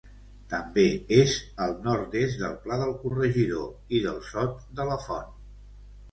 [0.51, 0.83] També
[1.17, 1.33] és
[1.65, 5.29] al nord-est del Pla del Corregidor i del Sot de la Font.